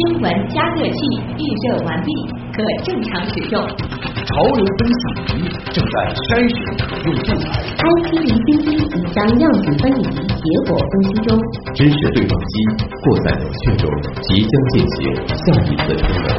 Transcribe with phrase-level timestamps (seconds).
[0.00, 0.98] 新闻加热器
[1.36, 2.08] 预热完毕，
[2.56, 3.60] 可正常使用。
[3.60, 5.02] 潮流分析
[5.36, 7.44] 仪正在筛选可用素材。
[7.76, 11.36] IP 离心机已将样品分离，结果分析中。
[11.74, 12.52] 知识对撞机
[13.04, 13.84] 过在冷却中，
[14.24, 16.32] 即将进行下一次充能。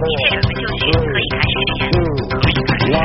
[0.00, 2.08] 一切准备就绪，可以开始实验。
[2.32, 2.96] 可以开始实验。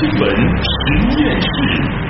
[0.00, 0.22] 新闻
[0.64, 0.72] 实
[1.20, 2.07] 验室。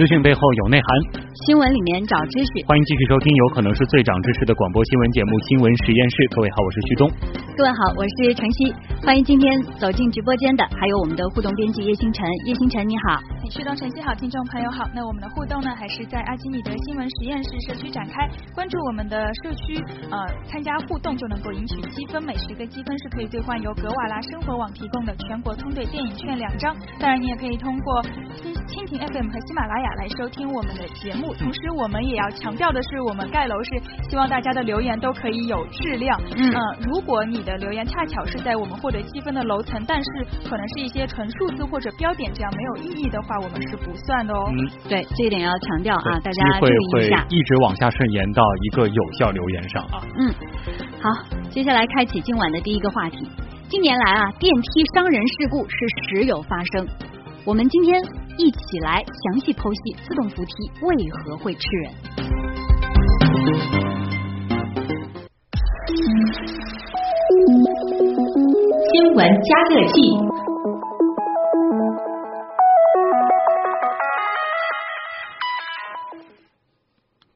[0.00, 2.66] 资讯背后有内涵，新闻里面找知识。
[2.66, 6.16] 欢迎继续收听，有可能是最长知识的广播新闻节目《新闻实验室》。
[6.34, 7.02] 各位好，我是旭东。
[7.54, 8.74] 各位好，我是晨曦。
[9.06, 9.46] 欢迎今天
[9.78, 12.26] 走进直播间的还有我们的互动编辑叶星辰。
[12.50, 14.82] 叶星辰你好，旭东晨曦好，听众朋友好。
[14.90, 18.26] 那我们的互动呢，还是在阿基米德新闻实验室社区展开。
[18.50, 19.78] 关注我们的社区，
[20.10, 20.18] 呃，
[20.50, 26.74] 参加互动就能够赢取积分，每十个积分是可以兑换由格瓦拉生活网提供的全国通兑电影券两张。
[26.98, 28.02] 当然，你也可以通过
[28.66, 31.19] 蜻蜓 FM 和喜马拉雅来收听我们的节目。
[31.20, 33.70] 同时，我们也要强调的是，我们盖楼是
[34.08, 36.20] 希望大家的留言都可以有质量。
[36.36, 36.52] 嗯，
[36.88, 44.50] 如果你的留言恰巧是在我们获得积分的楼层，但是可能是一些纯数字或者标点这样没有意义的话，我们是不算的哦。
[44.52, 47.20] 嗯，对，这一点要强调啊，大家注意一下。
[47.20, 50.02] 会一直往下顺延到一个有效留言上啊。
[50.16, 50.32] 嗯，
[51.00, 51.10] 好，
[51.50, 53.28] 接下来开启今晚的第一个话题。
[53.68, 55.76] 近年来啊，电梯伤人事故是
[56.08, 56.88] 时有发生。
[57.44, 58.02] 我们今天
[58.40, 61.92] 一起来详细剖析自动扶梯为何会吃人。
[68.94, 70.39] 新闻加热器。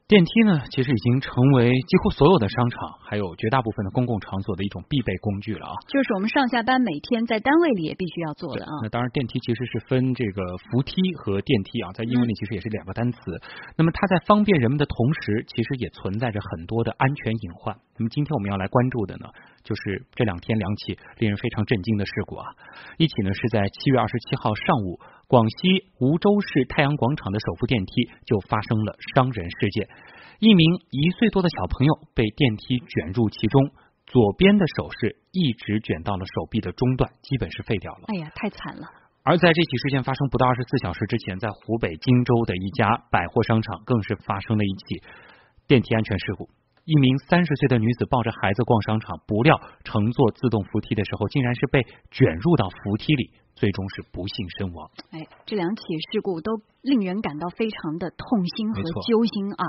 [0.07, 5.73] 电梯呢，其实已经成为几乎所有的商场，还有绝大部分的公共场所的一种必备工具了啊。
[5.87, 8.69] 就是我们上下班每天在单位里也必须要做的啊。
[8.83, 13.17] 那当然，电梯其实是分这个扶梯和电梯啊，在英文里其实也是两个单词。
[13.75, 17.75] 那么它在方便人们的同时，其实也存在着很多的安全隐患。
[17.97, 19.25] 那么今天我们要来关注的呢，
[19.63, 22.45] 就是这两天两起令人非常震惊的事故啊。
[22.99, 24.99] 一起呢是在七月二十七号上午。
[25.35, 29.89] 广西梧州市太阳广场的首扶电梯就发生了伤人事件，
[30.39, 33.61] 一名一岁多的小朋友被电梯卷入其中，
[34.07, 38.03] 左边的手是一直卷到了手臂的中段，基本是废掉了。
[38.07, 38.87] 哎呀，太惨了！
[39.23, 45.03] 而在这起事件发生不到二十四小时之前，在湖北荆州的一家百货商场更是发生了一起
[45.67, 46.47] 电梯安全事故。
[46.85, 53.31] 一名三十岁的女子抱着孩子逛商场，不料乘坐自动扶梯的时候，竟然是被卷入到扶梯里。
[53.55, 54.89] 最终是不幸身亡。
[55.11, 56.51] 哎，这两起事故都
[56.85, 59.65] 令人感到非常的痛心和揪心啊！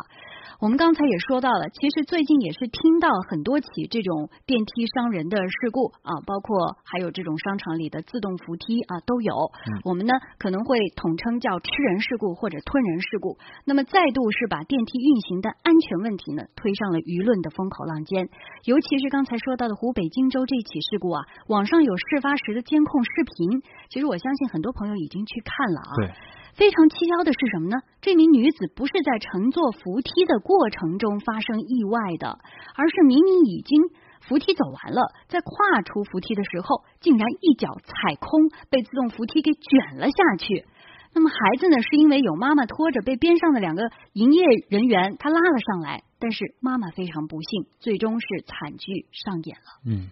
[0.61, 9.33] 我们刚才也说到了，其实最近也是听到很多起这种电梯伤人的事故啊，包括还有这种商场里的自动扶梯啊都有。
[9.33, 13.37] 嗯、我们呢可能会统称叫吃人事故或者吞人事故。
[13.65, 18.29] 那么再度是把电梯运行的安全问题呢推上了舆论的风口浪尖。
[18.65, 23.61] 尤其是刚才说到的湖北荆州这起事故啊，网上有事发时的监控视频。
[23.89, 25.93] 其实我相信很多朋友已经去看了啊。
[25.97, 26.13] 对。
[26.57, 27.77] 非常蹊跷的是什么呢？
[28.01, 32.39] 这名女子不是在乘坐扶梯的过程中发生意外的，
[32.77, 33.83] 而是明明已经
[34.21, 40.67] 扶梯走完了，在跨出扶梯的时候，竟然一脚踩空，被自动扶梯给卷了下去。
[41.15, 49.81] 那么孩子呢，是因为有妈妈拖着，被边上的两个营业人员他拉了上来，但是妈妈非常不幸，最终是惨剧上演了。
[49.87, 50.11] 嗯。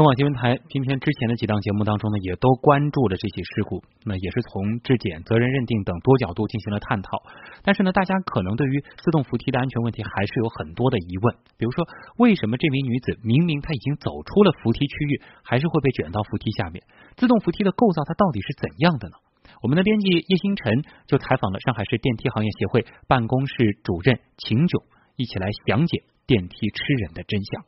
[0.00, 7.20] 东广新闻台今天之前的几档节目当中呢，也都关注了这起事故，那也是从质检、责任认定等多角度进行了探讨。
[7.60, 11.84] 但是呢，大家可能对于自动扶梯的安全问题还是有很多的疑问，比如说，
[12.16, 16.82] 为什么这名女子明明她已经走出了扶梯区域，还是会被卷到扶梯下面？
[17.18, 19.20] 自动扶梯的构造它到底是怎样的呢？
[19.60, 24.80] 我们的编辑叶星辰就采访了上海市电梯行业协会办公室主任秦炯，
[25.16, 27.64] 一起来详解电梯吃人的真相。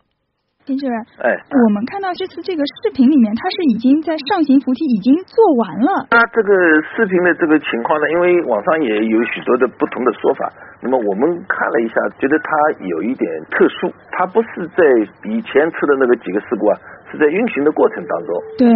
[0.64, 6.06] 丁主任，哎，我们看到这次这个视频里面，它是已经在上行扶梯已经做完了。
[6.10, 6.50] 那这个
[6.94, 10.46] 视频的这个情况呢，因为网上也有许多的不同的说法。
[10.82, 12.50] 那么我们看了一下，觉得它
[12.86, 14.82] 有一点特殊，它不是在
[15.28, 16.78] 以前出的那个几个事故啊，
[17.10, 18.30] 是在运行的过程当中。
[18.58, 18.68] 对。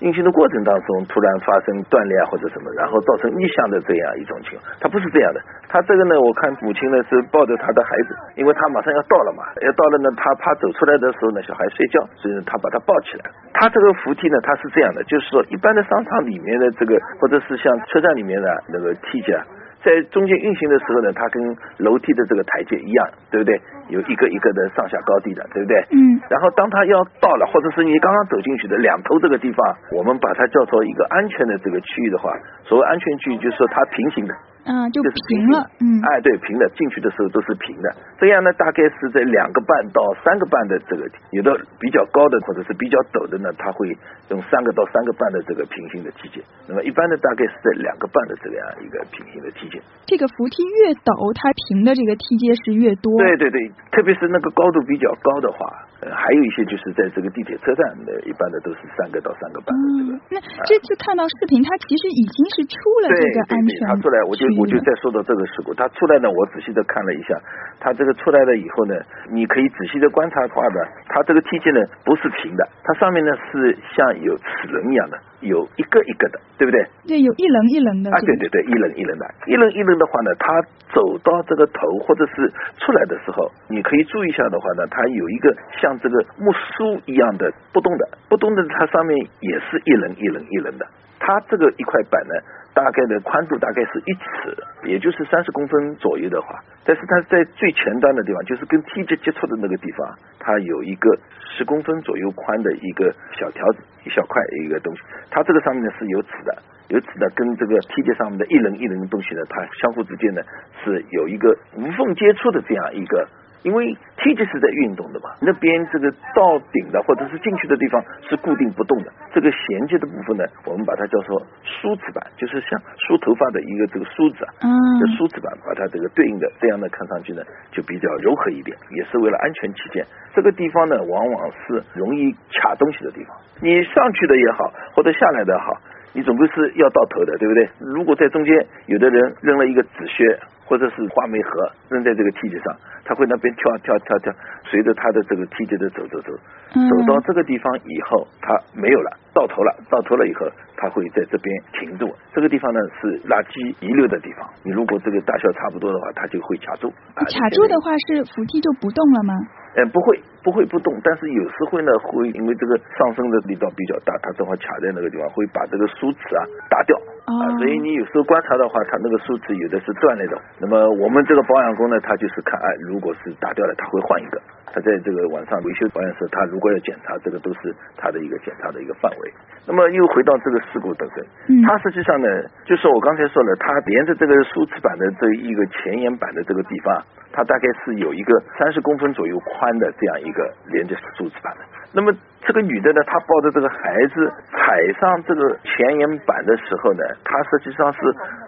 [0.00, 5.40] 运行的过程当中突然发生断裂啊或者什么，然后造成逆向的这样一种情况，它不是这样的。
[5.68, 13.30] 他这个呢，我看母亲呢是抱着他的孩子，因为他马上要到了嘛，要到了呢，他怕走出来的时候呢，小孩睡觉，所以他把他抱起来。
[13.52, 19.42] 他这个扶梯呢，它是这样的，就是说一般的商场里面的这个，或者是像车站里面的那个梯阶啊。
[19.84, 21.42] 在中间运行的时候呢，它跟
[21.76, 23.60] 楼梯的这个台阶一样，对不对？
[23.88, 25.76] 有一个一个的上下高低的，对不对？
[25.90, 26.20] 嗯。
[26.30, 32.32] 然后当它要到了，或者是你刚刚走进去的两头这个地方，我们把它叫做一个安全的这个区域的话，
[32.64, 34.34] 所谓安全区域就是说它平行的。
[34.64, 37.86] 嗯，就就是平了，嗯，哎，对，平的，进去的时候都是平的，
[38.16, 41.04] 这样呢，大概是在两个半到三个半的这个，
[41.36, 43.92] 有的比较高的或者是比较陡的呢，它会
[44.30, 49.76] 用三个到三个半的这个平行的梯阶，那么一般的大概是在两个半的这样一个平行的梯阶。
[50.08, 53.12] 这个扶梯越陡，它平的这个梯阶是越多。
[53.20, 55.58] 对对对，特别是那个高度比较高的话，
[56.02, 60.10] 呃，还有一些就是在这个地铁车站的，一般的都是三个到三个半的这个。
[60.14, 60.36] 嗯，那
[60.66, 67.38] 这次看到视频，它其实已经是出了这个安全对对对，他出来，我就我就再说到这个事故，它出来呢，我仔细的看了一下，
[67.78, 68.94] 它这个出来了以后呢，
[69.30, 76.80] 你可以仔细的观察的话呢，它这个梯阶呢不是平的，它上面呢是像有齿轮一样的，有一个一个的，对不对？
[77.06, 78.10] 对，有一棱一棱的。
[78.10, 80.60] 啊，对对对，一棱一棱的，一棱一棱的话呢，它
[80.92, 82.48] 走到这个头或者是
[82.80, 90.86] 出来的时候，你可以注意一下的话呢，它有一个像这个木梳一样的不动的，不动的它上面也是一棱一棱一棱的，
[91.18, 92.34] 它这个一块板呢。
[92.74, 110.42] 大概的宽度大概是一尺，也就是三十公分左右的话，但是它在最前端的地方，就是跟梯阶接触的那个地方，它有一个十公分左右宽的一个小条子，一小块一个东西，它这个上面呢是有齿的，有齿的跟这个梯阶上面的一棱一棱的东西呢，它相互之间呢
[110.82, 113.28] 是有一个无缝接触的这样一个。
[113.64, 122.78] 因为梯级是在运动的嘛，那边这个到顶的或者是进去的地方是固定不动的，这个衔接的部分呢，我们把它叫做梳子板，就是像
[123.08, 124.68] 梳头发的一个这个梳子啊，嗯，
[125.00, 130.04] 这梳子板把它这个对应的，这样呢看上去呢就比较柔和一点，也是为了安全起见。
[130.34, 132.30] 这个地方呢往往是容易
[132.60, 135.72] 卡东西的地方，你上去的也好，或者下来的好，
[136.12, 137.66] 你总归是要到头的，对不对？
[137.80, 140.38] 如果在中间有的人扔了一个纸屑。
[140.66, 144.32] 或者是花梅盒扔在这个梯级上，他会那边跳跳跳跳，
[144.64, 146.32] 随着他的这个梯阶的走走走，
[146.72, 152.12] 走到这个地方以后，他没有了，到头了，到头了以后，他会在这边停住。
[152.32, 156.92] 这个地方呢是垃圾遗留的地方，你如果这个大小差不多的话，它就会卡住。
[157.14, 159.34] 卡住的话是扶梯就不动了吗？
[159.74, 166.94] 嗯，不会，不会不动，但是有时会呢，会因为这个上升的力道比较大，它正好卡在那个地方，会把这个梳齿啊打掉。
[167.26, 170.38] 啊，所以你有时候观察的话，它那个梳齿有的是断那种。
[170.60, 174.40] 那么我们这个保养工呢，他就是看，哎，如果是打掉了，他会换一个。
[174.70, 179.32] 他在这个晚上维修保养时，他如果要检查，这个都是他的一个检查的一个范围。
[179.66, 182.26] 那么又回到这个事故本身，它实际上呢，
[182.66, 186.98] 就是我刚才说了，它连着这个梳齿板的这一个前沿板的这个地方，
[187.30, 191.60] 它大概是有一个三十公分左右宽的这样一个连着梳齿板的。
[191.92, 192.12] 那么
[192.42, 198.00] 这个女的呢，她抱着这个孩子踩上这个前沿板的时候呢，她实际上是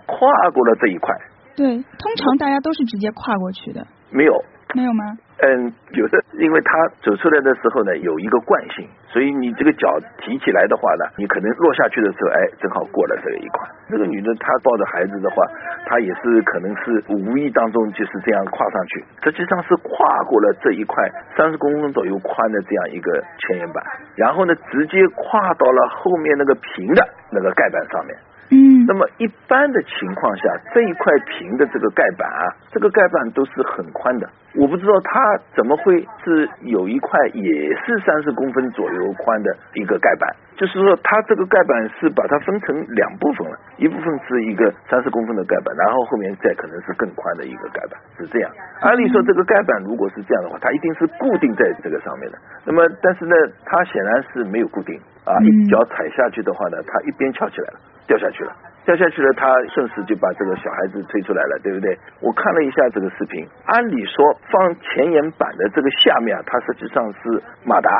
[0.06, 1.14] 跨过了这一块。
[1.55, 3.87] 对，通常大家都是直接跨过去的。
[4.11, 4.44] 没有。
[4.75, 5.05] 没有吗？
[5.37, 6.73] 嗯，有的，因为他
[7.03, 9.87] 走出来的时候呢，有一个惯性，所以你这个脚
[10.17, 13.69] 提起来的话呢，你可能落下去的时候，哎，正好过了这一块。
[13.91, 15.44] 这个女的她抱着孩子的话，
[15.85, 21.05] 她也是可能是无意当中就是这样跨上去，实际上是跨过了这一块
[21.37, 23.85] 三十公分左右宽的这样一个前沿板，
[24.17, 28.17] 然后呢，直接跨到了后面那个平的那个盖板上面。
[28.50, 34.28] 嗯，那么一般的情况下，这一块平的这个盖板啊，这个盖板都是很宽的。
[34.54, 48.50] 我不知道它怎么会是有一块也是三十公分左右宽的一个盖板，就是说它这个盖板是把它分成两部分了，一部分是一个三十公分的盖板，然后后面再可能是更宽的一个盖板，是这样。
[48.81, 52.38] 按理说这个盖板如果是这样的话，它一定是固定在这个上面的。
[52.65, 53.34] 那么但是呢，
[53.67, 57.81] 它显然是没有固定啊，一脚踩下去的话呢，他一边翘起来了。
[58.06, 58.55] 掉下去了，
[58.85, 61.91] 掉下去了，他顺势就把这个小孩子推出来了，对不对？
[62.23, 67.91] 我看了一下这个视频，按理说放前沿板的这个下面啊，它实际上是马达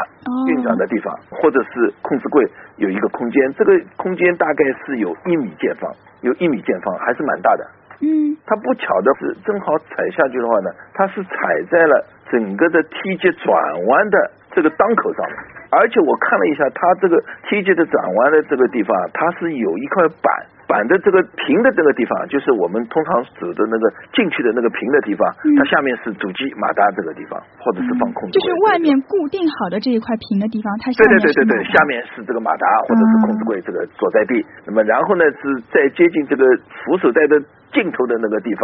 [0.47, 5.91] 运转的地方，或者是控制柜有一个空间，这个空间大概是有一米见方，
[6.21, 7.67] 有一米见方，还是蛮大的。
[7.99, 13.53] 嗯，他不巧的是，正好踩下去的话呢，他是踩在了整个的梯阶转
[13.87, 15.37] 弯的这个档口上面。
[15.71, 20.31] 而且我看了一下，它这个梯级的转弯的这个地方，它是有一块板，
[20.69, 25.27] 板的这个平的这个地方，就是我们通常走的那个进去的那个平的地方，
[25.59, 28.39] 它下面是主机马达这个地方，或者是放控制。
[28.39, 34.45] 就是外面固定好的这一块平的地方，它下面对对对对对，下面是这个马达或者是控制柜这个所在地。
[34.67, 36.45] 那么然后呢，是在接近这个
[36.85, 37.41] 扶手带的
[37.73, 38.63] 尽头的那个地方。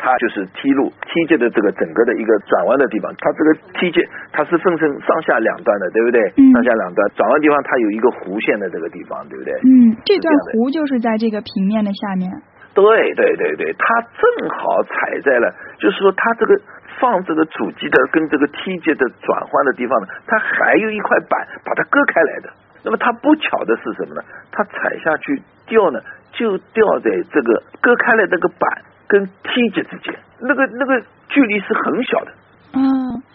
[0.00, 4.00] 它就是梯路梯阶的这个整个的一个转弯的地方，它这个梯阶
[4.32, 6.18] 它是分成上下两段的，对不对？
[6.56, 9.52] 上下两段转弯地方它有一个弧线的这个地方，对不对？
[9.60, 12.32] 嗯，这段弧就是在这个平面的下面。
[12.72, 12.80] 对
[13.14, 13.84] 对对对，它
[14.16, 16.56] 正好踩在了，就是说它这个
[17.02, 22.48] 放这个主机的跟这个梯阶的转换的地方呢，它还有一块板把它割开来的。
[22.82, 24.22] 那么它不巧的是什么呢？
[24.50, 26.00] 它踩下去掉呢，
[26.32, 28.70] 就掉在这个割开了这个板
[29.10, 32.32] 跟梯级之间，那个那个距离是很小的。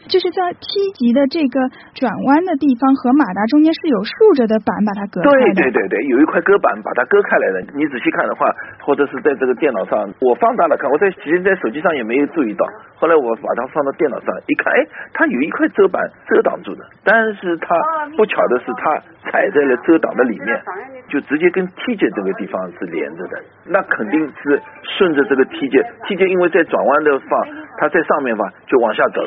[0.05, 1.57] 嗯，就是在梯级的这个
[1.97, 5.53] 转弯的地方和马达中间是有竖着的板把它隔开的。
[5.53, 7.74] 对对对对，有一块割板把它割开来的。
[7.75, 8.47] 你仔细看的话，
[8.81, 12.65] 或者是在这个电脑上，我放大了看，我在其实在手机上也没有注意到。
[12.95, 14.79] 后来我把它放到电脑上一看，哎，
[15.13, 16.85] 它有一块遮板遮挡住的。
[17.03, 17.75] 但是它
[18.15, 18.95] 不巧的是，它
[19.27, 20.62] 踩在了遮挡的里面，
[21.09, 23.38] 就直接跟梯阶这个地方是连着的。
[23.67, 24.62] 那肯定是
[24.97, 27.47] 顺着这个梯阶，梯阶因为在转弯的放，
[27.77, 29.25] 它在上面嘛就往下走。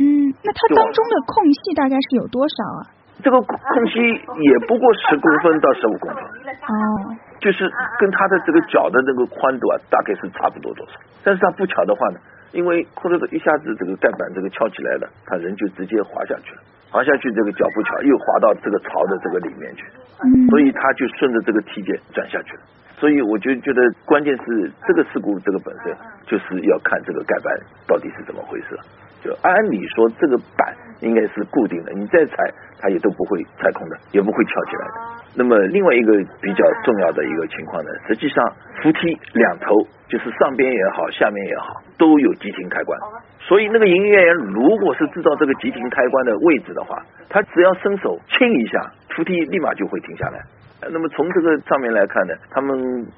[0.00, 2.82] 嗯，那它当中的空隙大概是有多少啊？
[3.22, 6.24] 这个空隙也不过十公分到十五公分。
[6.24, 6.72] 哦，
[7.38, 10.92] 就是跟它的这个脚的那个宽度啊，大概是差不多多少。
[11.22, 12.18] 但是它不巧的话呢，
[12.52, 16.62] 因为或者是一下子这个盖板这个翘起来了，他人就直接滑下去了。
[16.90, 19.84] 滑下去这个脚不巧又滑到这个槽的这个里面去，
[20.48, 22.62] 所以他就顺着这个梯阶转下去了。
[23.00, 27.50] 所以我就觉得关键是这个事故这个本身就是要看这个盖板
[27.88, 28.78] 到底是怎么回事。
[29.22, 32.36] 就按理说，这个板应该是固定的，你再踩
[32.78, 34.94] 它也都不会踩空的，也不会翘起来的。
[35.36, 38.52] 那么另外一个比较重要的一个情况呢，实际上
[38.82, 39.76] 扶梯两头
[40.08, 42.98] 就是上边也好，下面也好，都有急停开关。
[43.40, 50.40] 所以那个营业员如果是知道这个急停开关的位置的话，他只要伸手轻一下，扶梯立马就会停下来。
[50.88, 52.72] 那么从这个上面来看呢，他们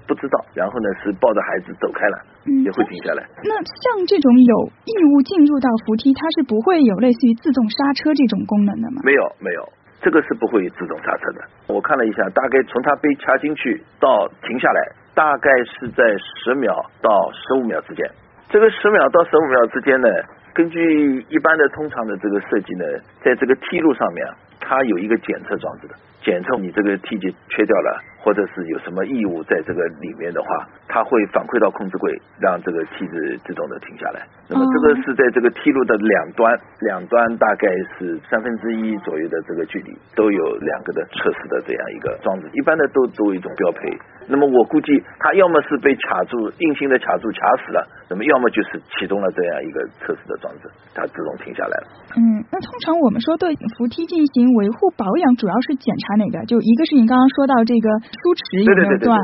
[0.06, 2.18] 不知道，然后呢是抱着孩子走开了，
[2.64, 3.22] 也会停下来。
[3.44, 4.54] 那像这种有
[4.84, 9.02] 异物进入到扶梯，它是不会有类似于自动刹车这种功能的吗？
[9.04, 9.62] 没有，没有，
[10.02, 11.40] 这个是不会自动刹车的。
[11.68, 14.80] 我看了一下，大概从它被掐进去到停下来，
[15.14, 18.04] 大概是在十秒到十五秒之间。
[18.50, 20.08] 这个十秒到十五秒之间呢，
[20.52, 22.84] 根据一般的通常的这个设计呢，
[23.22, 24.26] 在这个梯路上面，
[24.60, 25.94] 它有一个检测装置的。
[26.24, 30.48] 检测你这个梯级缺掉了，或者是有什么异物在这个里面的话，
[30.88, 34.22] 它会反馈到控制柜，让这个梯子自动的停下来。
[34.48, 37.66] 那么这个是在这个梯路的两端，两端大概
[37.98, 42.48] 是三分之一左右的这个距离，都有两个的测试的这样一个装置。
[42.52, 43.80] 一般的都作为一种标配。
[44.28, 51.86] 那么我估计它要么是被卡住，硬性的卡住卡死了，那么要么就是启动了这样一个测试的装置，它自动停下来了。
[52.14, 56.44] 嗯，那通常我们说对扶梯进行维护保养，主要是检查哪个？
[56.46, 59.14] 就一个是你刚刚说到这个梳齿有没有断，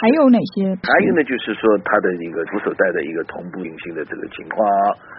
[0.00, 0.72] 还有哪些？
[0.84, 4.64] 还有呢，就是说它的一个扶手带的一个同步运行的这个情况，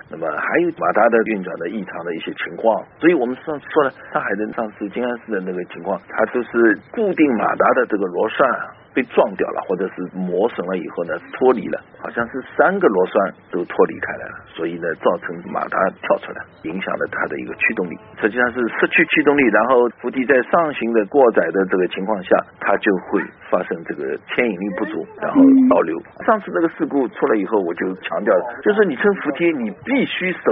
[0.09, 2.83] 那么还有马达的运转的异常的一些情况。
[2.99, 8.47] 所以我们上次说了，上海的上次静安寺的那个情况，它就是固定马达的这个螺栓。
[8.93, 17.97] 被撞掉了，或者是磨损了以后呢，脱离了，好像是三个螺栓都脱离开来了，所以呢，造成马达跳出来，影响了它的一个驱动力。
[18.19, 25.97] 实际上是失去驱动力，然后扶梯在上行的过载的这个情况下，它就会发生这个牵引力不足，然后倒流。
[26.25, 30.51] 上次那个事故出来以后，我就强调了，就是你乘扶梯，你必须手。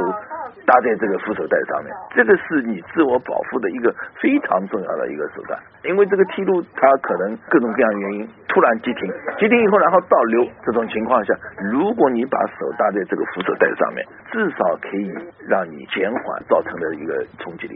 [0.69, 3.89] 搭在这个扶手带上面，这个是你自我保护的一个
[4.21, 5.57] 非常重要的一个手段。
[5.83, 9.09] 因为这个梯路它可能各种各样原因突然急停，
[9.39, 11.33] 急停以后然后倒流，这种情况下，
[11.73, 15.09] 如果你把手搭在这个扶手带上面，至少可以
[15.47, 17.75] 让你减缓造成的一个冲击力。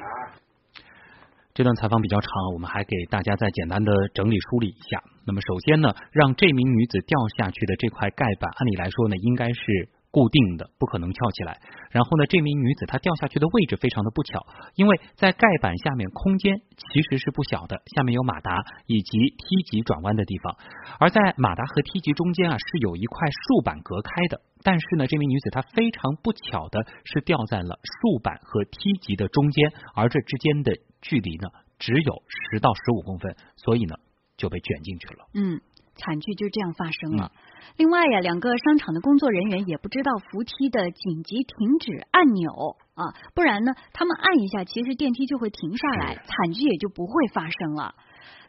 [1.55, 5.01] 这段采访比较长，我们还给大家再简单的整理梳理一下。
[5.25, 9.89] 那么首先呢，让这名女子掉下去的这块盖板，按理来说呢，应该是。
[10.13, 11.57] 固定的不可能翘起来，
[11.89, 20.55] 然后呢，这名女子她掉下去的位置非常的不巧，因为在盖板下面空间其实是不小的，下面有马达以及梯级转弯的地方，
[20.99, 32.21] 而在马达和梯级中间啊是有一块竖板隔开的，但是呢，这名女子她非常不巧的是掉在了竖板和梯级的中间，而这之间的距离呢只有
[32.53, 33.95] 十到十五公分，所以呢
[34.37, 35.25] 就被卷进去了。
[35.33, 35.59] 嗯。
[35.95, 37.31] 惨剧就这样发生了。
[37.77, 47.95] 另外呀，两个商场的工作人员也不知道扶梯的紧急停止按钮啊，不然呢，他们按一下，其实电梯就会停下来，惨剧也就不会发生了。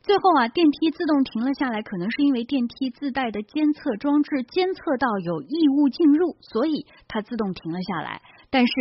[0.03, 8.21] 最后啊，电梯自动停了下来，可能是因为电梯自带的监测装置监测到有异物进入，所以它自动停了下来。
[8.51, 8.73] 但是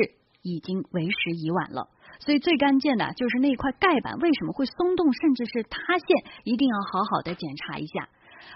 [0.42, 1.88] 已经为时已晚了。
[2.20, 6.08] 所以最关键的就是那块盖板为什么会松动，甚至是塌陷，
[6.44, 8.10] 一定要好好的检查一下。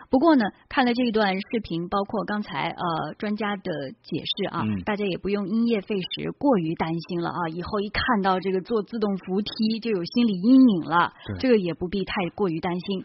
[0.10, 7.50] 不过呢，看了这一段视频，包括刚才呃专家的解释啊，大家也不用因噎废食，过于担心了啊。
[7.50, 13.03] 以后一看到这个坐自动扶梯就有心理阴影了，这个也不必太过于担心。